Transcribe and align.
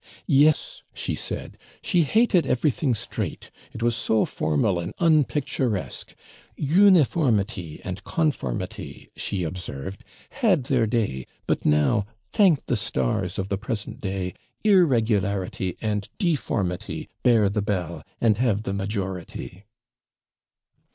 'Yes,' 0.25 0.81
she 0.95 1.13
said, 1.13 1.59
'she 1.83 2.01
hated 2.01 2.47
everything 2.47 2.95
straight, 2.95 3.51
it 3.71 3.83
was 3.83 3.95
so 3.95 4.25
formal 4.25 4.79
and 4.79 4.95
UNPICTURESQUE. 4.97 6.15
Uniformity 6.57 7.79
and 7.83 8.03
conformity, 8.03 9.11
she 9.15 9.43
observed, 9.43 10.03
had 10.31 10.63
their 10.63 10.87
day; 10.87 11.27
but 11.45 11.67
now, 11.67 12.07
thank 12.33 12.65
the 12.65 12.75
stars 12.75 13.37
of 13.37 13.49
the 13.49 13.59
present 13.59 14.01
day, 14.01 14.33
irregularity 14.63 15.77
and 15.83 16.09
deformity 16.17 17.07
bear 17.21 17.47
the 17.47 17.61
bell, 17.61 18.03
and 18.19 18.37
have 18.39 18.63
the 18.63 18.73
majority.' 18.73 19.65